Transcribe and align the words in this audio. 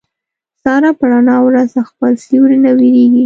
ساره 0.63 0.91
په 0.99 1.05
رڼا 1.11 1.37
ورځ 1.47 1.69
له 1.77 1.83
خپل 1.89 2.11
سیوري 2.25 2.57
نه 2.65 2.71
وېرېږي. 2.77 3.19